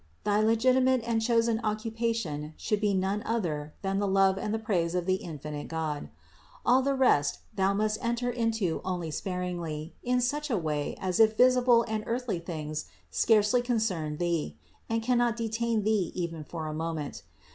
Thy 0.23 0.41
legitimate 0.41 1.03
and 1.05 1.21
chosen 1.21 1.61
occupation 1.63 2.55
should 2.57 2.81
be 2.81 2.95
none 2.95 3.21
other 3.23 3.75
than 3.83 3.99
the 3.99 4.07
love 4.07 4.35
and 4.35 4.51
the 4.51 4.57
praise 4.57 4.95
of 4.95 5.05
the 5.05 5.17
infinite 5.17 5.67
God. 5.67 6.09
All 6.65 6.81
the 6.81 6.95
rest 6.95 7.41
thou 7.53 7.75
must 7.75 8.03
enter 8.03 8.31
into 8.31 8.81
only 8.83 9.11
sparingly, 9.11 9.93
in 10.01 10.19
such 10.19 10.49
a 10.49 10.57
way 10.57 10.95
as 10.99 11.19
if 11.19 11.37
visible 11.37 11.85
and 11.87 12.03
earthly 12.07 12.39
things 12.39 12.85
scarcely 13.11 13.61
concerned 13.61 14.17
thee 14.17 14.57
and 14.89 15.03
cannot 15.03 15.37
detain 15.37 15.83
thee 15.83 16.11
even 16.15 16.45
for 16.45 16.65
a 16.65 16.73
moment. 16.73 17.21